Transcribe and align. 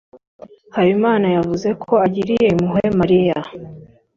Habimana 0.75 1.27
yavuze 1.35 1.69
ko 1.83 1.93
agiriye 2.05 2.45
impuhwe 2.51 2.85
Mariya. 2.99 3.37